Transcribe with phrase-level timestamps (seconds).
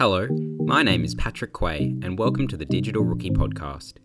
[0.00, 0.28] Hello,
[0.64, 3.96] my name is Patrick Quay, and welcome to the Digital Rookie Podcast.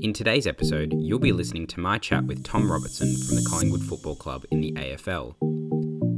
[0.00, 3.82] In today's episode, you'll be listening to my chat with Tom Robertson from the Collingwood
[3.82, 5.34] Football Club in the AFL.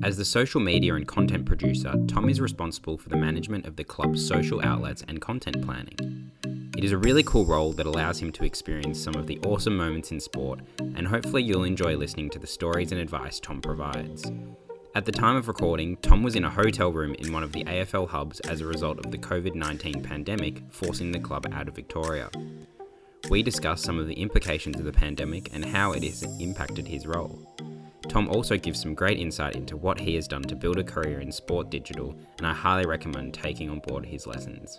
[0.04, 3.82] As the social media and content producer, Tom is responsible for the management of the
[3.82, 6.30] club's social outlets and content planning.
[6.78, 9.76] It is a really cool role that allows him to experience some of the awesome
[9.76, 14.30] moments in sport, and hopefully, you'll enjoy listening to the stories and advice Tom provides.
[14.96, 17.64] At the time of recording, Tom was in a hotel room in one of the
[17.64, 21.74] AFL hubs as a result of the COVID 19 pandemic forcing the club out of
[21.74, 22.30] Victoria.
[23.28, 27.08] We discuss some of the implications of the pandemic and how it has impacted his
[27.08, 27.36] role.
[28.08, 31.18] Tom also gives some great insight into what he has done to build a career
[31.18, 34.76] in sport digital, and I highly recommend taking on board his lessons.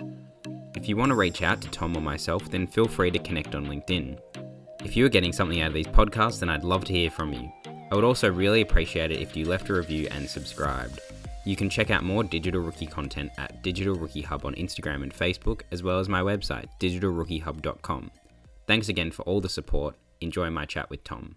[0.77, 3.54] If you want to reach out to Tom or myself, then feel free to connect
[3.54, 4.18] on LinkedIn.
[4.85, 7.34] If you are getting something out of these podcasts, then I'd love to hear from
[7.34, 7.52] you.
[7.91, 10.99] I would also really appreciate it if you left a review and subscribed.
[11.45, 15.13] You can check out more Digital Rookie content at Digital Rookie Hub on Instagram and
[15.13, 18.12] Facebook, as well as my website, digitalrookiehub.com.
[18.68, 19.95] Thanks again for all the support.
[20.21, 21.35] Enjoy my chat with Tom.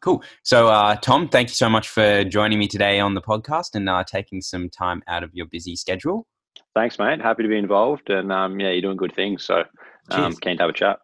[0.00, 0.22] Cool.
[0.42, 3.88] So, uh, Tom, thank you so much for joining me today on the podcast and
[3.88, 6.26] uh, taking some time out of your busy schedule.
[6.74, 7.20] Thanks, mate.
[7.20, 8.10] Happy to be involved.
[8.10, 9.44] And um, yeah, you're doing good things.
[9.44, 9.64] So,
[10.10, 10.98] um, keen to have a chat.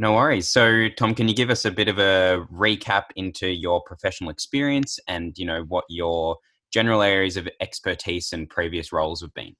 [0.00, 0.48] No worries.
[0.48, 4.98] So, Tom, can you give us a bit of a recap into your professional experience
[5.06, 6.38] and you know what your
[6.72, 9.54] general areas of expertise and previous roles have been?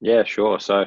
[0.00, 0.60] Yeah, sure.
[0.60, 0.84] So,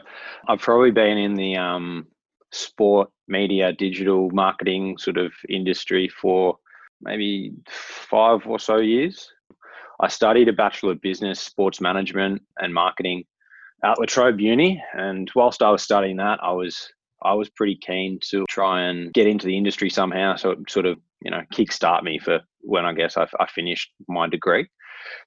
[0.48, 2.08] I've probably been in the um,
[2.54, 6.58] sport, media, digital marketing sort of industry for
[7.02, 9.30] maybe five or so years.
[10.00, 13.26] I studied a Bachelor of Business, Sports Management, and Marketing
[13.84, 14.82] at La Trobe Uni.
[14.94, 19.14] And whilst I was studying that, I was I was pretty keen to try and
[19.14, 20.36] get into the industry somehow.
[20.36, 23.92] So it sort of, you know, kickstart me for when I guess I, I finished
[24.08, 24.68] my degree.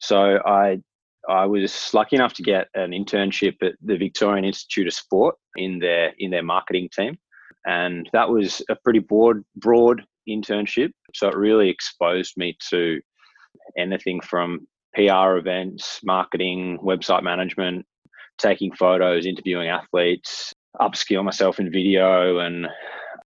[0.00, 0.80] So I
[1.28, 5.78] I was lucky enough to get an internship at the Victorian Institute of Sport in
[5.78, 7.18] their in their marketing team,
[7.66, 10.92] and that was a pretty broad broad internship.
[11.14, 13.00] So it really exposed me to
[13.76, 17.86] anything from PR events, marketing, website management,
[18.38, 22.66] taking photos, interviewing athletes, upskill myself in video and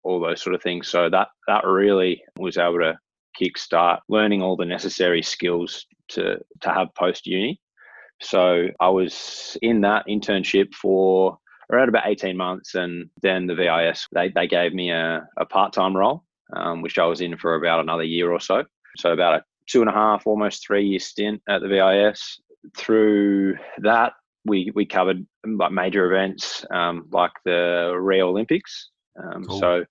[0.04, 0.88] all those sort of things.
[0.88, 2.98] So that that really was able to
[3.40, 7.59] kickstart learning all the necessary skills to to have post uni.
[8.22, 11.38] So I was in that internship for
[11.72, 15.96] around about 18 months and then the VIS they, they gave me a, a part-time
[15.96, 16.24] role
[16.56, 18.64] um, which I was in for about another year or so.
[18.98, 22.40] So about a two and a half, almost three year stint at the VIS.
[22.78, 24.14] Through that,
[24.46, 28.90] we we covered like major events um, like the Rio Olympics.
[29.22, 29.59] Um, cool.
[29.59, 29.86] So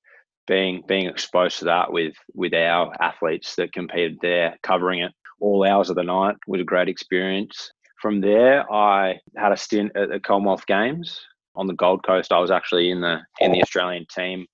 [0.46, 5.66] being being exposed to that with with our athletes that competed there, covering it all
[5.66, 7.72] hours of the night was a great experience.
[8.00, 11.20] From there, I had a stint at the Commonwealth Games
[11.54, 12.32] on the Gold Coast.
[12.32, 14.46] I was actually in the in the Australian team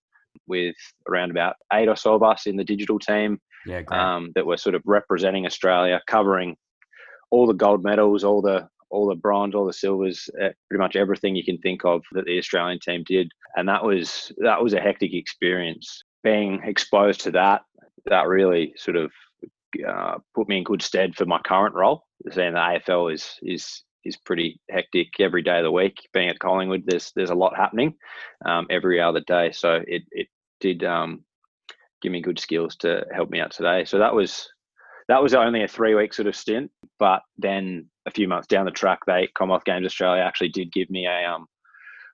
[0.47, 0.76] with
[1.09, 4.56] around about eight or so of us in the digital team yeah, um, that were
[4.56, 6.56] sort of representing Australia, covering
[7.30, 10.97] all the gold medals, all the all the bronze, all the silvers, uh, pretty much
[10.97, 14.75] everything you can think of that the Australian team did, and that was that was
[14.75, 16.03] a hectic experience.
[16.25, 17.62] Being exposed to that,
[18.06, 19.12] that really sort of
[19.87, 22.04] uh, put me in good stead for my current role.
[22.31, 26.09] Saying the AFL is is is pretty hectic every day of the week.
[26.12, 27.94] Being at Collingwood, there's there's a lot happening
[28.44, 29.53] um, every other day.
[29.53, 30.28] So it it
[30.60, 31.25] did um,
[32.03, 33.84] give me good skills to help me out today.
[33.84, 34.48] So that was
[35.08, 36.70] that was only a three week sort of stint.
[36.98, 40.91] But then a few months down the track, they Commonwealth Games Australia actually did give
[40.91, 41.46] me a um,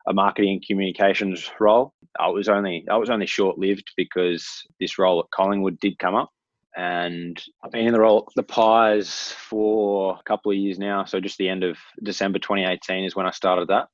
[0.07, 1.93] a marketing communications role.
[2.19, 4.47] I was only I was only short lived because
[4.81, 6.31] this role at Collingwood did come up,
[6.77, 11.05] and I've been in the role the Pies for a couple of years now.
[11.05, 13.89] So just the end of December 2018 is when I started that.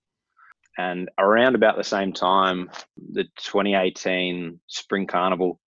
[0.79, 5.61] And around about the same time, the 2018 Spring Carnival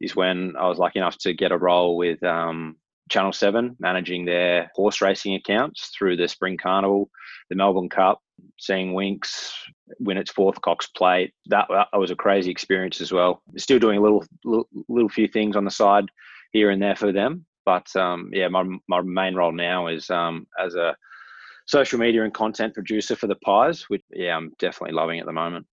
[0.00, 2.76] is when I was lucky enough to get a role with um,
[3.08, 7.10] Channel 7, managing their horse racing accounts through the Spring Carnival,
[7.50, 8.20] the Melbourne Cup,
[8.58, 9.52] seeing Winx
[9.98, 11.32] win its fourth Cox Plate.
[11.46, 13.42] That, that was a crazy experience as well.
[13.56, 16.06] Still doing a little, little, little few things on the side
[16.52, 17.46] here and there for them.
[17.64, 20.96] But um, yeah, my, my main role now is um, as a
[21.66, 25.32] social media and content producer for the Pies, which yeah, I'm definitely loving at the
[25.32, 25.66] moment.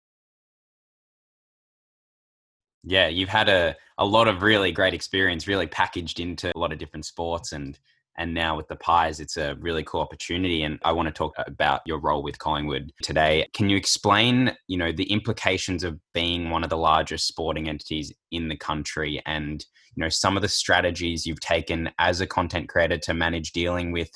[2.84, 6.72] Yeah, you've had a, a lot of really great experience, really packaged into a lot
[6.72, 7.78] of different sports and
[8.18, 11.32] and now with the pies it's a really cool opportunity and i want to talk
[11.46, 16.50] about your role with collingwood today can you explain you know the implications of being
[16.50, 19.64] one of the largest sporting entities in the country and
[19.96, 23.92] you know some of the strategies you've taken as a content creator to manage dealing
[23.92, 24.10] with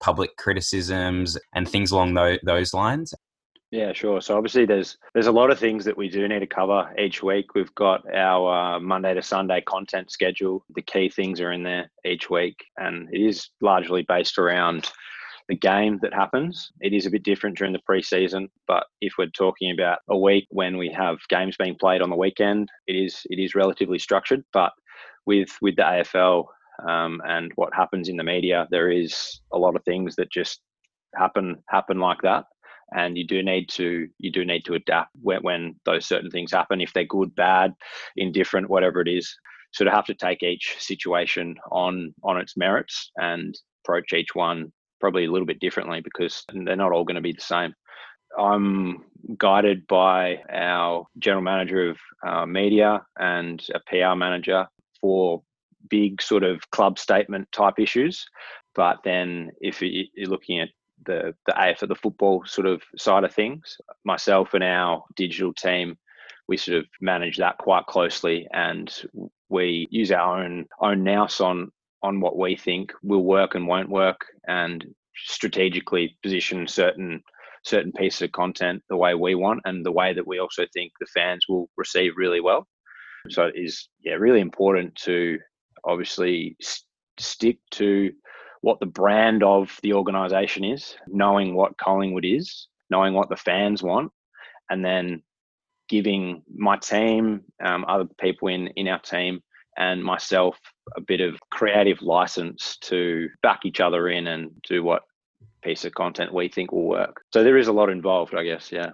[0.00, 3.14] public criticisms and things along those, those lines?
[3.70, 4.22] Yeah, sure.
[4.22, 7.22] So obviously, there's there's a lot of things that we do need to cover each
[7.22, 7.54] week.
[7.54, 10.64] We've got our uh, Monday to Sunday content schedule.
[10.74, 14.90] The key things are in there each week, and it is largely based around
[15.48, 16.72] the game that happens.
[16.80, 20.46] It is a bit different during the preseason, but if we're talking about a week
[20.50, 24.44] when we have games being played on the weekend, it is it is relatively structured.
[24.54, 24.72] But
[25.26, 26.46] with with the AFL
[26.88, 30.62] um, and what happens in the media, there is a lot of things that just
[31.14, 32.44] happen happen like that
[32.94, 36.52] and you do need to you do need to adapt when, when those certain things
[36.52, 37.74] happen if they're good bad
[38.16, 39.34] indifferent whatever it is.
[39.74, 43.54] Sort of have to take each situation on on its merits and
[43.84, 47.32] approach each one probably a little bit differently because they're not all going to be
[47.32, 47.72] the same.
[48.38, 49.04] I'm
[49.36, 54.66] guided by our general manager of uh, media and a pr manager
[55.00, 55.42] for
[55.88, 58.26] big sort of club statement type issues.
[58.74, 60.68] But then if you're looking at
[61.08, 63.76] the the AF of the football sort of side of things.
[64.04, 65.98] Myself and our digital team,
[66.46, 68.94] we sort of manage that quite closely, and
[69.48, 71.72] we use our own own nous on
[72.02, 74.84] on what we think will work and won't work, and
[75.16, 77.20] strategically position certain
[77.64, 80.92] certain pieces of content the way we want and the way that we also think
[81.00, 82.66] the fans will receive really well.
[83.30, 85.38] So it is yeah really important to
[85.84, 86.56] obviously
[87.18, 88.12] stick to
[88.60, 93.82] what the brand of the organization is, knowing what Collingwood is, knowing what the fans
[93.82, 94.10] want,
[94.70, 95.22] and then
[95.88, 99.40] giving my team, um, other people in, in our team,
[99.78, 100.58] and myself
[100.96, 105.02] a bit of creative license to back each other in and do what
[105.62, 107.22] piece of content we think will work.
[107.32, 108.72] So there is a lot involved, I guess.
[108.72, 108.90] Yeah.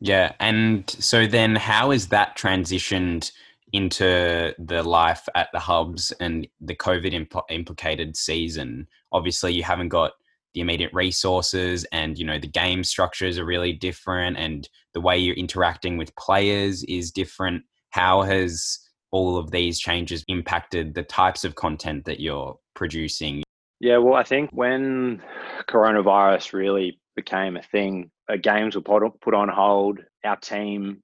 [0.00, 0.32] Yeah.
[0.40, 3.30] And so then how is that transitioned
[3.76, 9.88] into the life at the hubs and the COVID impl- implicated season, obviously you haven't
[9.88, 10.12] got
[10.54, 15.18] the immediate resources and you know the game structures are really different and the way
[15.18, 17.62] you're interacting with players is different.
[17.90, 18.78] How has
[19.10, 23.42] all of these changes impacted the types of content that you're producing?
[23.80, 25.22] Yeah well i think when
[25.68, 30.00] coronavirus really became a thing uh, games were put, put on hold.
[30.24, 31.02] Our team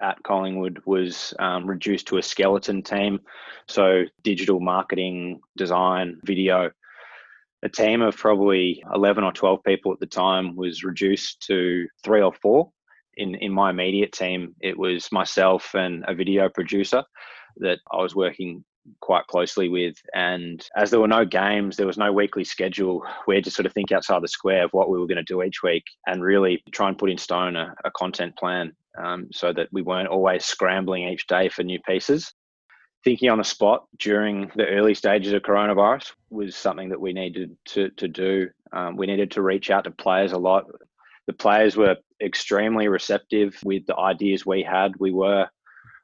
[0.00, 3.20] at Collingwood was um, reduced to a skeleton team.
[3.68, 6.70] So, digital marketing, design, video.
[7.62, 12.22] A team of probably 11 or 12 people at the time was reduced to three
[12.22, 12.72] or four.
[13.16, 17.04] In, in my immediate team, it was myself and a video producer
[17.58, 18.64] that I was working
[19.00, 19.96] quite closely with.
[20.14, 23.04] And as there were no games, there was no weekly schedule.
[23.26, 25.22] We had to sort of think outside the square of what we were going to
[25.22, 29.28] do each week and really try and put in stone a, a content plan um,
[29.32, 32.32] so that we weren't always scrambling each day for new pieces.
[33.02, 37.56] Thinking on the spot during the early stages of coronavirus was something that we needed
[37.66, 38.50] to, to do.
[38.72, 40.66] Um, we needed to reach out to players a lot.
[41.26, 44.92] The players were extremely receptive with the ideas we had.
[44.98, 45.48] We were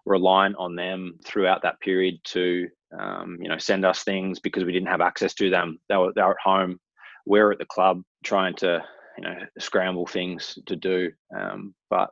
[0.06, 2.68] reliant on them throughout that period to,
[2.98, 5.78] um, you know, send us things because we didn't have access to them.
[5.88, 6.78] They were, they were at home.
[7.26, 8.82] We're at the club trying to,
[9.18, 11.10] you know, scramble things to do.
[11.36, 12.10] Um, but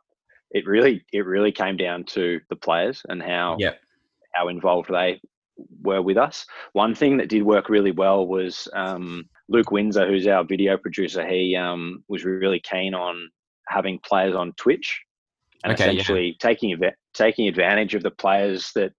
[0.51, 3.79] it really it really came down to the players and how yep.
[4.33, 5.21] how involved they
[5.83, 6.45] were with us.
[6.73, 11.27] One thing that did work really well was um, Luke Windsor, who's our video producer.
[11.27, 13.29] He um, was really keen on
[13.69, 15.01] having players on Twitch
[15.65, 16.35] and okay, essentially yeah.
[16.39, 16.79] taking
[17.15, 18.93] taking advantage of the players that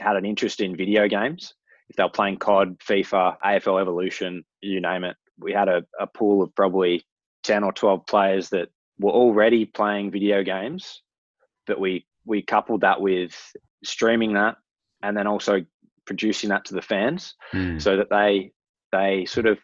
[0.00, 1.52] had an interest in video games.
[1.90, 6.06] If they were playing COD, FIFA, AFL Evolution, you name it, we had a, a
[6.06, 7.04] pool of probably
[7.42, 11.02] ten or twelve players that were already playing video games,
[11.66, 13.36] but we we coupled that with
[13.84, 14.56] streaming that
[15.02, 15.60] and then also
[16.06, 17.82] producing that to the fans mm.
[17.82, 18.52] so that they
[18.92, 19.58] they sort of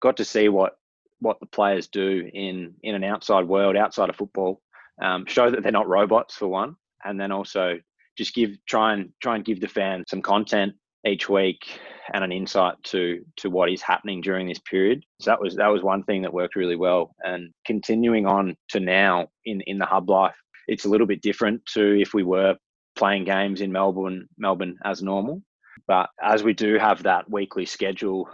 [0.00, 0.78] got to see what
[1.20, 4.62] what the players do in in an outside world outside of football
[5.02, 7.78] um, show that they're not robots for one and then also
[8.16, 10.74] just give try and try and give the fans some content
[11.06, 11.78] each week
[12.12, 15.04] and an insight to to what is happening during this period.
[15.20, 17.14] So that was that was one thing that worked really well.
[17.24, 20.34] And continuing on to now in in the hub life,
[20.66, 22.56] it's a little bit different to if we were
[22.96, 25.42] playing games in Melbourne Melbourne as normal.
[25.86, 28.28] But as we do have that weekly schedule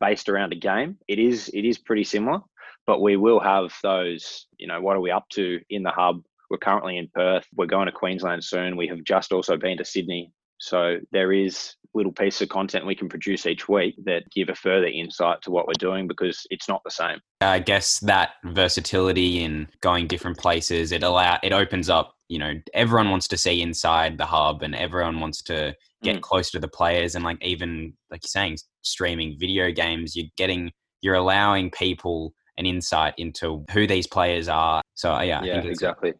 [0.00, 2.40] based around a game, it is it is pretty similar.
[2.88, 6.22] But we will have those, you know, what are we up to in the hub?
[6.50, 7.46] We're currently in Perth.
[7.54, 8.76] We're going to Queensland soon.
[8.76, 12.94] We have just also been to Sydney so there is little pieces of content we
[12.94, 16.68] can produce each week that give a further insight to what we're doing because it's
[16.68, 17.18] not the same.
[17.40, 22.14] I guess that versatility in going different places it allow it opens up.
[22.28, 26.20] You know, everyone wants to see inside the hub, and everyone wants to get mm.
[26.20, 30.70] close to the players, and like even like you're saying, streaming video games, you're getting
[31.00, 34.82] you're allowing people an insight into who these players are.
[34.94, 36.14] So uh, yeah, yeah, exactly.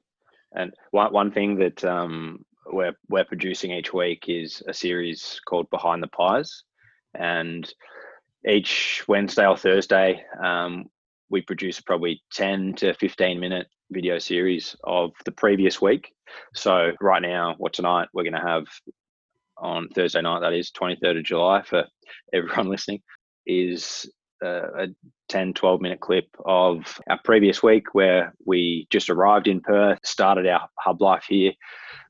[0.52, 5.68] And one one thing that um, we're we're producing each week is a series called
[5.70, 6.62] Behind the Pies,
[7.14, 7.70] and
[8.48, 10.86] each Wednesday or Thursday, um,
[11.28, 16.12] we produce probably ten to fifteen minute video series of the previous week.
[16.54, 18.64] So right now, what tonight we're going to have
[19.56, 21.84] on Thursday night, that is 23rd of July for
[22.32, 23.00] everyone listening,
[23.46, 24.08] is
[24.42, 24.88] a
[25.28, 30.46] 10, 12 minute clip of our previous week where we just arrived in Perth, started
[30.46, 31.52] our hub life here.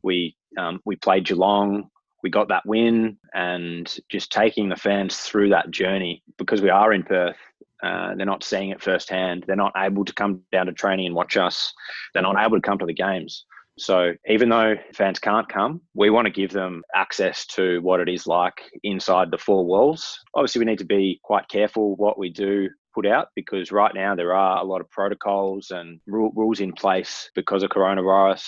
[0.02, 1.90] We, um, we played Geelong,
[2.22, 6.92] we got that win, and just taking the fans through that journey because we are
[6.92, 7.36] in Perth.
[7.82, 9.44] Uh, they're not seeing it firsthand.
[9.46, 11.72] They're not able to come down to training and watch us.
[12.12, 13.44] They're not able to come to the games.
[13.78, 18.08] So even though fans can't come, we want to give them access to what it
[18.08, 20.18] is like inside the four walls.
[20.34, 24.14] Obviously, we need to be quite careful what we do put out because right now
[24.14, 28.44] there are a lot of protocols and rules in place because of coronavirus.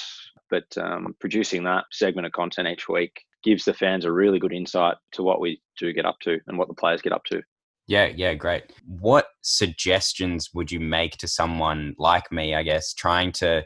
[0.50, 3.12] But um, producing that segment of content each week
[3.44, 6.58] gives the fans a really good insight to what we do get up to and
[6.58, 7.40] what the players get up to.
[7.86, 8.64] Yeah, yeah, great.
[9.00, 13.64] What suggestions would you make to someone like me, I guess, trying to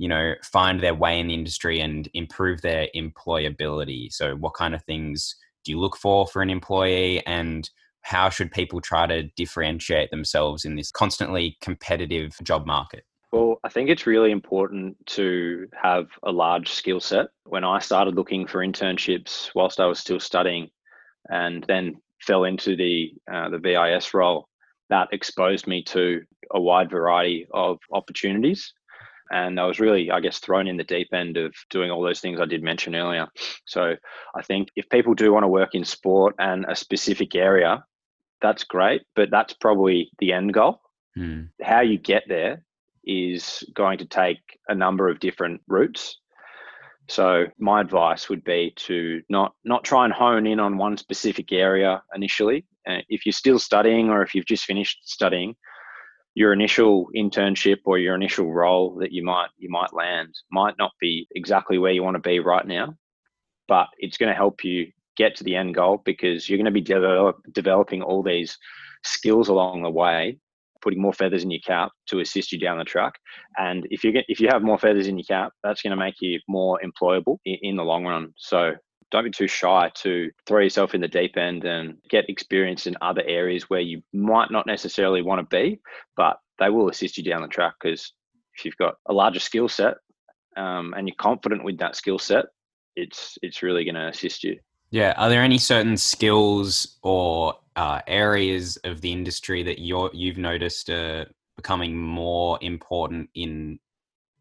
[0.00, 4.10] you know find their way in the industry and improve their employability.
[4.10, 7.24] So what kind of things do you look for for an employee?
[7.26, 7.68] And
[8.00, 13.04] how should people try to differentiate themselves in this constantly competitive job market?
[13.30, 17.26] Well, I think it's really important to have a large skill set.
[17.44, 20.70] When I started looking for internships whilst I was still studying,
[21.28, 24.48] and then fell into the uh, the VIS role,
[24.88, 28.72] that exposed me to a wide variety of opportunities
[29.30, 32.20] and I was really, I guess, thrown in the deep end of doing all those
[32.20, 33.28] things I did mention earlier.
[33.64, 33.94] So
[34.34, 37.84] I think if people do want to work in sport and a specific area,
[38.42, 40.80] that's great, but that's probably the end goal.
[41.14, 41.44] Hmm.
[41.62, 42.64] How you get there
[43.04, 46.18] is going to take a number of different routes.
[47.08, 51.52] So my advice would be to not not try and hone in on one specific
[51.52, 52.64] area initially.
[52.88, 55.56] Uh, if you're still studying or if you've just finished studying,
[56.34, 60.92] your initial internship or your initial role that you might you might land might not
[61.00, 62.94] be exactly where you want to be right now
[63.68, 66.70] but it's going to help you get to the end goal because you're going to
[66.70, 68.56] be develop, developing all these
[69.04, 70.38] skills along the way
[70.80, 73.14] putting more feathers in your cap to assist you down the track.
[73.58, 75.96] And if you get if you have more feathers in your cap that's going to
[75.96, 78.32] make you more employable in, in the long run.
[78.36, 78.72] So
[79.10, 82.96] don't be too shy to throw yourself in the deep end and get experience in
[83.00, 85.80] other areas where you might not necessarily want to be,
[86.16, 88.12] but they will assist you down the track because
[88.56, 89.94] if you've got a larger skill set
[90.56, 92.46] um, and you're confident with that skill set,
[92.96, 94.58] it's it's really going to assist you.
[94.90, 95.14] Yeah.
[95.16, 100.90] Are there any certain skills or uh, areas of the industry that you're you've noticed
[100.90, 101.26] uh,
[101.56, 103.78] becoming more important in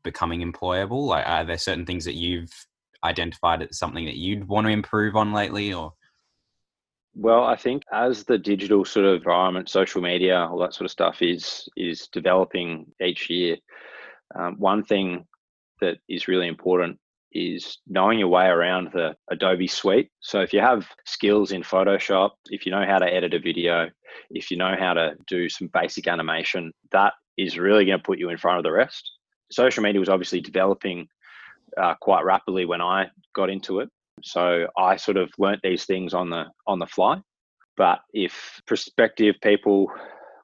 [0.04, 1.08] becoming employable?
[1.08, 2.52] Like, are there certain things that you've
[3.04, 5.94] identified as something that you'd want to improve on lately or
[7.16, 10.92] well, I think as the digital sort of environment, social media, all that sort of
[10.92, 13.58] stuff is is developing each year.
[14.36, 15.26] Um, one thing
[15.82, 16.98] that is really important
[17.32, 20.10] is knowing your way around the Adobe suite.
[20.20, 23.90] So if you have skills in Photoshop, if you know how to edit a video,
[24.30, 28.20] if you know how to do some basic animation, that is really going to put
[28.20, 29.12] you in front of the rest.
[29.52, 31.08] Social media was obviously developing
[31.78, 33.90] uh, quite rapidly when I got into it.
[34.24, 37.22] So I sort of learnt these things on the on the fly.
[37.78, 39.88] But if prospective people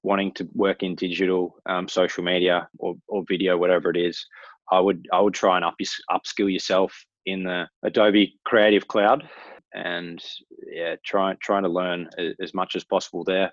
[0.03, 4.25] wanting to work in digital, um, social media, or, or video, whatever it is,
[4.71, 5.75] I would I would try and up
[6.09, 9.27] upskill yourself in the Adobe Creative Cloud,
[9.73, 10.23] and
[10.71, 12.09] yeah, try trying to learn
[12.41, 13.51] as much as possible there.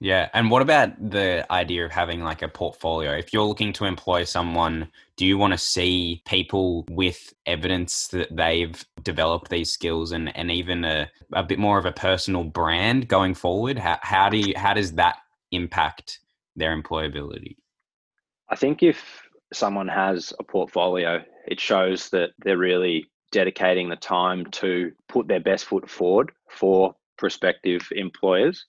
[0.00, 0.28] Yeah.
[0.32, 3.12] And what about the idea of having like a portfolio?
[3.12, 8.34] If you're looking to employ someone, do you want to see people with evidence that
[8.34, 13.08] they've developed these skills and, and even a, a bit more of a personal brand
[13.08, 13.76] going forward?
[13.78, 15.16] How, how do you, how does that
[15.50, 16.20] impact
[16.54, 17.56] their employability?
[18.48, 24.46] I think if someone has a portfolio, it shows that they're really dedicating the time
[24.46, 28.64] to put their best foot forward for prospective employers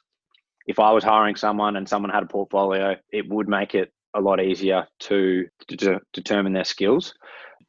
[0.70, 4.22] if I was hiring someone and someone had a portfolio, it would make it a
[4.22, 7.12] lot easier to, to determine their skills.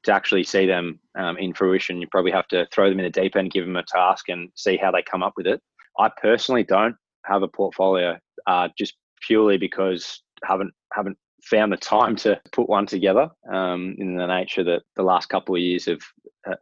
[0.04, 3.20] To actually see them um, in fruition, you probably have to throw them in the
[3.20, 5.62] deep end, give them a task, and see how they come up with it.
[5.98, 8.94] I personally don't have a portfolio, uh, just
[9.26, 14.64] purely because haven't haven't found the time to put one together um, in the nature
[14.64, 16.00] that the last couple of years have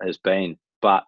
[0.03, 0.57] has been.
[0.83, 1.05] But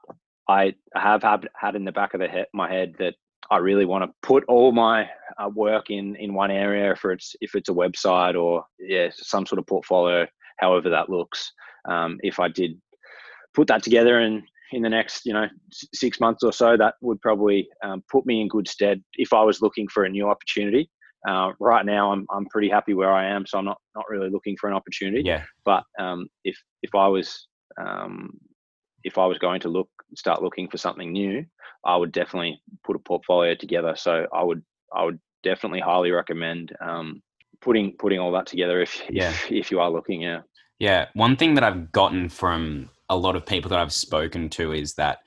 [0.49, 3.15] I have had, had in the back of the head, my head that
[3.51, 7.35] I really want to put all my uh, work in in one area, if it's
[7.41, 10.27] if it's a website or yeah some sort of portfolio,
[10.59, 11.53] however that looks.
[11.89, 12.81] Um, if I did
[13.55, 14.43] put that together and
[14.73, 15.47] in the next you know
[15.93, 19.43] six months or so, that would probably um, put me in good stead if I
[19.43, 20.91] was looking for a new opportunity.
[21.29, 24.31] Uh, right now, I'm I'm pretty happy where I am, so I'm not not really
[24.31, 25.23] looking for an opportunity.
[25.25, 25.43] Yeah.
[25.65, 27.49] But um, if if I was
[27.81, 28.31] um,
[29.05, 31.45] if I was going to look start looking for something new,
[31.85, 33.95] I would definitely put a portfolio together.
[33.97, 37.23] So I would I would definitely highly recommend um,
[37.61, 39.31] putting putting all that together if Yeah.
[39.31, 40.23] if, if you are looking.
[40.23, 40.41] Yeah.
[40.79, 44.73] Yeah, one thing that I've gotten from a lot of people that I've spoken to
[44.73, 45.19] is that,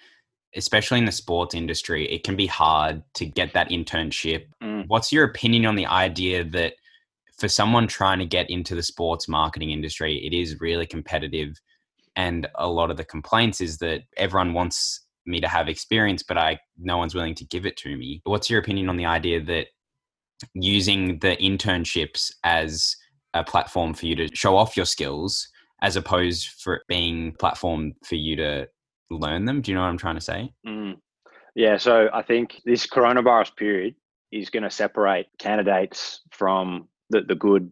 [0.55, 4.45] especially in the sports industry, it can be hard to get that internship.
[4.63, 4.85] Mm.
[4.87, 6.73] What's your opinion on the idea that
[7.37, 11.59] for someone trying to get into the sports marketing industry, it is really competitive?
[12.15, 16.37] And a lot of the complaints is that everyone wants me to have experience, but
[16.37, 18.21] I no one's willing to give it to me.
[18.25, 19.67] What's your opinion on the idea that
[20.53, 22.95] using the internships as
[23.33, 25.47] a platform for you to show off your skills
[25.81, 28.67] as opposed for it being platform for you to
[29.09, 30.97] learn them do you know what i'm trying to say Mm.
[31.55, 33.95] Yeah, so I think this coronavirus period
[34.31, 37.71] is going to separate candidates from the, the good,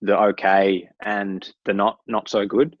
[0.00, 2.76] the okay, and the not not so good.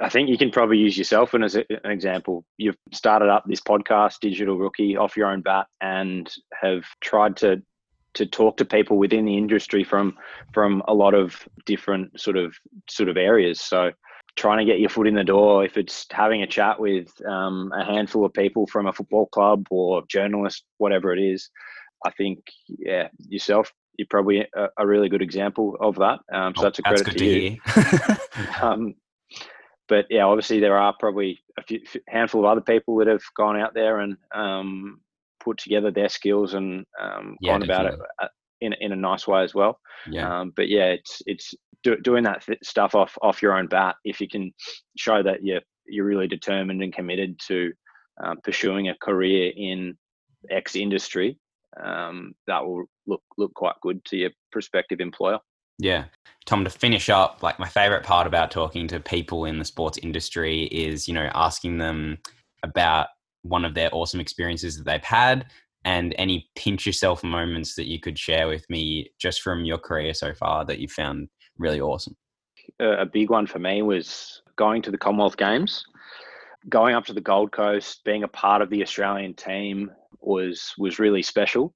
[0.00, 2.44] I think you can probably use yourself as an example.
[2.56, 7.62] You've started up this podcast, Digital Rookie, off your own bat, and have tried to
[8.14, 10.16] to talk to people within the industry from
[10.52, 12.54] from a lot of different sort of
[12.88, 13.60] sort of areas.
[13.60, 13.90] So
[14.36, 17.72] trying to get your foot in the door, if it's having a chat with um,
[17.76, 21.50] a handful of people from a football club or journalist, whatever it is,
[22.06, 26.20] I think, yeah, yourself, you're probably a, a really good example of that.
[26.32, 27.58] Um, so Oh, that's a credit good to, you.
[27.64, 28.18] hear
[28.62, 28.94] Um,
[29.90, 33.60] but yeah, obviously there are probably a few, handful of other people that have gone
[33.60, 35.00] out there and um,
[35.40, 38.28] put together their skills and um, Yeah, gone about it uh,
[38.60, 39.80] in in a nice way as well.
[40.06, 43.66] yeah Um, but yeah, it's it's do, doing that th- stuff off off your own
[43.66, 43.96] bat.
[44.04, 44.54] If you can
[44.96, 47.72] show that you're you're really determined and committed to
[48.22, 49.98] um, pursuing a career in
[50.50, 51.36] X industry,
[51.82, 55.40] um, that will look look quite good to your prospective employer.
[55.80, 56.04] Yeah.
[56.46, 59.98] Tom, to finish up, like my favorite part about talking to people in the sports
[59.98, 62.18] industry is, you know, asking them
[62.62, 63.08] about
[63.42, 65.46] one of their awesome experiences that they've had
[65.84, 70.12] and any pinch yourself moments that you could share with me just from your career
[70.12, 72.16] so far that you found really awesome.
[72.78, 75.84] a big one for me was going to the Commonwealth Games,
[76.68, 79.90] going up to the Gold Coast, being a part of the Australian team
[80.20, 81.74] was was really special.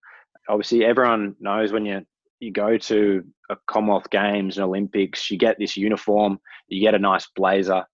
[0.49, 2.05] Obviously, everyone knows when you
[2.45, 6.99] you go to a Commonwealth Games and Olympics, you get this uniform, you get a
[6.99, 7.85] nice blazer,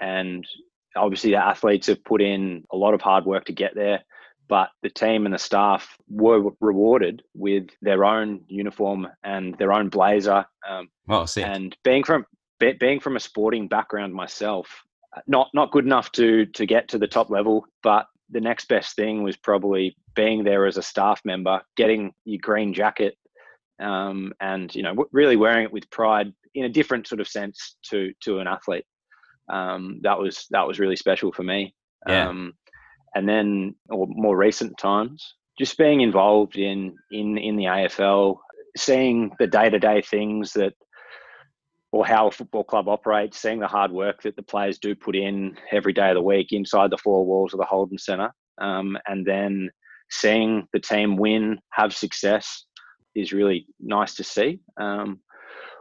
[0.00, 0.46] and
[0.96, 4.00] obviously the athletes have put in a lot of hard work to get there.
[4.48, 9.88] But the team and the staff were rewarded with their own uniform and their own
[9.88, 10.44] blazer.
[10.68, 11.46] Um, Well, sick.
[11.46, 12.26] and being from
[12.58, 14.68] be- being from a sporting background myself
[15.26, 18.96] not not good enough to to get to the top level but the next best
[18.96, 23.16] thing was probably being there as a staff member getting your green jacket
[23.82, 27.76] um, and you know really wearing it with pride in a different sort of sense
[27.90, 28.84] to to an athlete
[29.52, 31.74] um, that was that was really special for me
[32.08, 32.28] Yeah.
[32.28, 32.52] um,
[33.14, 38.36] and then or more recent times just being involved in in in the AFL
[38.76, 40.72] seeing the day-to-day things that
[41.92, 45.14] or how a football club operates, seeing the hard work that the players do put
[45.14, 48.96] in every day of the week inside the four walls of the Holden Centre, um,
[49.06, 49.68] and then
[50.10, 52.64] seeing the team win, have success,
[53.14, 54.60] is really nice to see.
[54.78, 55.20] Um,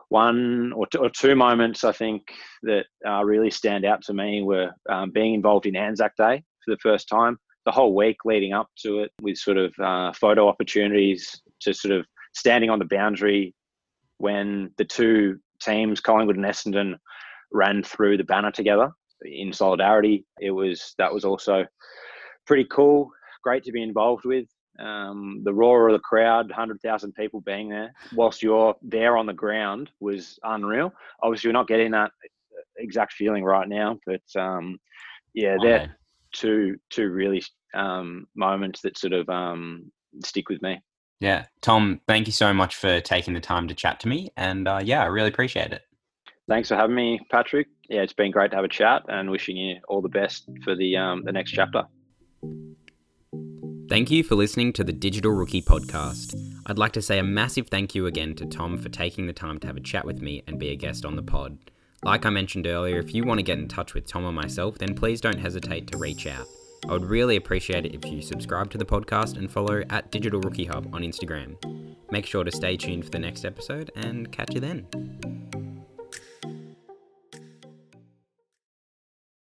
[0.10, 2.24] one or two, or two moments I think
[2.64, 6.72] that uh, really stand out to me were um, being involved in Anzac Day for
[6.72, 7.38] the first time.
[7.66, 11.94] The whole week leading up to it, with sort of uh, photo opportunities to sort
[11.94, 13.56] of standing on the boundary
[14.18, 16.96] when the two teams, Collingwood and Essendon,
[17.52, 18.92] ran through the banner together
[19.24, 20.26] in solidarity.
[20.40, 21.66] It was that was also
[22.46, 23.10] pretty cool,
[23.44, 24.48] great to be involved with.
[24.82, 29.34] Um, the roar of the crowd, 100,000 people being there, whilst you're there on the
[29.34, 30.92] ground, was unreal.
[31.22, 32.12] Obviously, we're not getting that
[32.78, 34.80] exact feeling right now, but um,
[35.34, 35.98] yeah, One they're
[36.34, 39.92] two two really um, moments that sort of um,
[40.24, 40.82] stick with me.
[41.20, 41.46] Yeah.
[41.62, 44.30] Tom, thank you so much for taking the time to chat to me.
[44.36, 45.84] And uh, yeah, I really appreciate it.
[46.50, 47.68] Thanks for having me, Patrick.
[47.88, 50.76] Yeah, it's been great to have a chat, and wishing you all the best for
[50.76, 51.84] the um, the next chapter.
[53.92, 56.34] Thank you for listening to the Digital Rookie podcast.
[56.66, 59.60] I'd like to say a massive thank you again to Tom for taking the time
[59.60, 61.58] to have a chat with me and be a guest on the pod.
[62.02, 64.78] Like I mentioned earlier, if you want to get in touch with Tom or myself,
[64.78, 66.48] then please don't hesitate to reach out.
[66.88, 70.40] I would really appreciate it if you subscribe to the podcast and follow at Digital
[70.40, 71.58] Rookie Hub on Instagram.
[72.12, 75.71] Make sure to stay tuned for the next episode and catch you then.